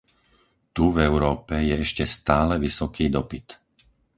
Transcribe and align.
Tu, 0.75 0.83
v 0.95 1.05
Európe, 1.09 1.55
je 1.69 1.75
ešte 1.85 2.03
stále 2.17 2.53
vysoký 2.65 3.05
dopyt. 3.15 3.47